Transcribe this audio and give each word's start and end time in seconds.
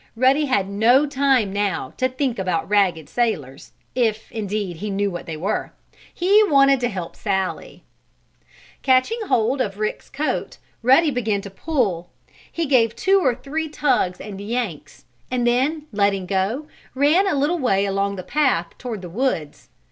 Ruddy 0.15 0.45
had 0.45 0.67
no 0.67 1.05
time 1.05 1.53
now 1.53 1.93
to 1.97 2.09
think 2.09 2.39
about 2.39 2.67
ragged 2.67 3.07
sailors, 3.07 3.71
if, 3.93 4.31
indeed, 4.31 4.77
he 4.77 4.89
knew 4.89 5.11
what 5.11 5.27
they 5.27 5.37
were. 5.37 5.73
He 6.11 6.41
wanted 6.43 6.79
to 6.79 6.89
help 6.89 7.15
Sallie. 7.15 7.83
Catching 8.81 9.19
hold 9.27 9.61
of 9.61 9.77
Rick's 9.77 10.09
coat, 10.09 10.57
Ruddy 10.81 11.11
began 11.11 11.41
to 11.41 11.51
pull. 11.51 12.09
He 12.51 12.65
gave 12.65 12.95
two 12.95 13.19
or 13.19 13.35
three 13.35 13.69
tugs 13.69 14.19
and 14.19 14.41
yanks, 14.41 15.05
and 15.29 15.45
then, 15.45 15.85
letting 15.91 16.25
go, 16.25 16.65
ran 16.95 17.27
a 17.27 17.35
little 17.35 17.59
way 17.59 17.85
along 17.85 18.15
the 18.15 18.23
path 18.23 18.75
toward 18.79 19.03
the 19.03 19.07
woods. 19.09 19.69